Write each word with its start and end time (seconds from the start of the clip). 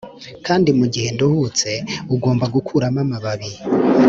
kandi 0.45 0.69
mugihe 0.79 1.07
nduhutse 1.15 1.69
ugomba 2.15 2.45
gukuramo 2.55 2.99
amababi, 3.05 3.51